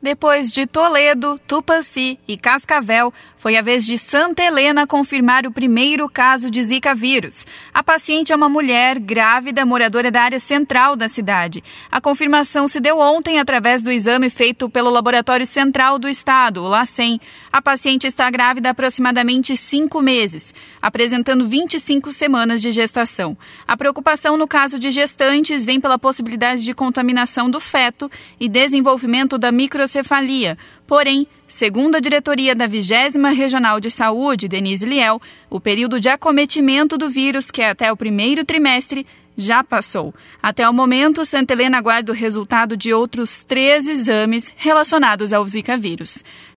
Depois 0.00 0.52
de 0.52 0.64
Toledo, 0.64 1.40
Tupanci 1.44 2.20
e 2.28 2.38
Cascavel, 2.38 3.12
foi 3.36 3.56
a 3.56 3.62
vez 3.62 3.84
de 3.84 3.98
Santa 3.98 4.44
Helena 4.44 4.86
confirmar 4.86 5.44
o 5.44 5.50
primeiro 5.50 6.08
caso 6.08 6.48
de 6.48 6.62
Zika 6.62 6.94
vírus. 6.94 7.44
A 7.74 7.82
paciente 7.82 8.32
é 8.32 8.36
uma 8.36 8.48
mulher 8.48 9.00
grávida, 9.00 9.66
moradora 9.66 10.08
da 10.08 10.22
área 10.22 10.38
central 10.38 10.94
da 10.94 11.08
cidade. 11.08 11.64
A 11.90 12.00
confirmação 12.00 12.68
se 12.68 12.78
deu 12.78 13.00
ontem 13.00 13.40
através 13.40 13.82
do 13.82 13.90
exame 13.90 14.30
feito 14.30 14.70
pelo 14.70 14.88
Laboratório 14.88 15.46
Central 15.46 15.98
do 15.98 16.08
Estado, 16.08 16.62
o 16.62 16.68
LACEN. 16.68 17.20
A 17.50 17.60
paciente 17.60 18.06
está 18.06 18.30
grávida 18.30 18.68
há 18.68 18.70
aproximadamente 18.70 19.56
cinco 19.56 20.00
meses, 20.00 20.54
apresentando 20.80 21.48
25 21.48 22.12
semanas 22.12 22.62
de 22.62 22.70
gestação. 22.70 23.36
A 23.66 23.76
preocupação 23.76 24.36
no 24.36 24.46
caso 24.46 24.78
de 24.78 24.92
gestantes 24.92 25.64
vem 25.64 25.80
pela 25.80 25.98
possibilidade 25.98 26.62
de 26.62 26.72
contaminação 26.72 27.50
do 27.50 27.58
feto 27.58 28.08
e 28.38 28.48
desenvolvimento 28.48 29.36
da 29.36 29.50
micro 29.50 29.87
microcefalia. 29.88 30.58
Porém, 30.86 31.26
segundo 31.46 31.96
a 31.96 32.00
diretoria 32.00 32.54
da 32.54 32.66
20 32.66 33.18
Regional 33.34 33.80
de 33.80 33.90
Saúde, 33.90 34.46
Denise 34.46 34.86
Liel, 34.86 35.20
o 35.50 35.58
período 35.58 35.98
de 35.98 36.08
acometimento 36.08 36.96
do 36.96 37.08
vírus, 37.08 37.50
que 37.50 37.62
é 37.62 37.70
até 37.70 37.90
o 37.90 37.96
primeiro 37.96 38.44
trimestre, 38.44 39.06
já 39.36 39.62
passou. 39.62 40.12
Até 40.42 40.68
o 40.68 40.74
momento, 40.74 41.24
Santa 41.24 41.54
Helena 41.54 41.78
aguarda 41.78 42.10
o 42.12 42.14
resultado 42.14 42.76
de 42.76 42.92
outros 42.92 43.44
três 43.44 43.86
exames 43.86 44.52
relacionados 44.56 45.32
ao 45.32 45.46
Zika 45.46 45.76
vírus. 45.76 46.24